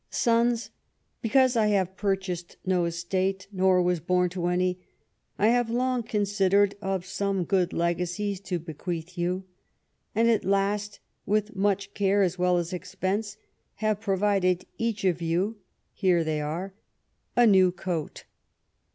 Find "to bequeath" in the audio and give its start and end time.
8.39-9.15